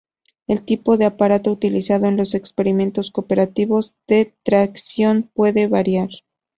El 0.47 0.65
tipo 0.65 0.97
de 0.97 1.05
aparato 1.05 1.51
utilizado 1.51 2.07
en 2.07 2.17
los 2.17 2.33
experimentos 2.33 3.11
cooperativos 3.11 3.95
de 4.07 4.35
tracción 4.43 5.29
puede 5.35 5.67
variar. 5.67 6.09